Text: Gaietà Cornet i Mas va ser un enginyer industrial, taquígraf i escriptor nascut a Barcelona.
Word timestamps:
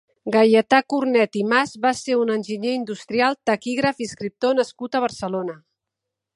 Gaietà 0.35 0.77
Cornet 0.93 1.37
i 1.41 1.43
Mas 1.51 1.73
va 1.83 1.91
ser 1.99 2.17
un 2.21 2.33
enginyer 2.37 2.73
industrial, 2.79 3.39
taquígraf 3.51 4.01
i 4.05 4.11
escriptor 4.13 4.59
nascut 4.61 4.97
a 5.01 5.07
Barcelona. 5.09 5.59